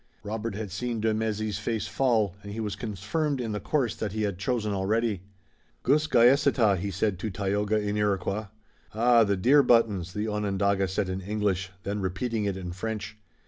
[0.23, 4.13] Robert had seen de Mézy's face fall, and he was confirmed in the course that
[4.13, 5.21] he had chosen already.
[5.83, 8.47] "Gusgaesata," he said to Tayoga in Iroquois.
[8.95, 13.15] "Ah, the deer buttons!" the Onondaga said in English, then repeating it in French.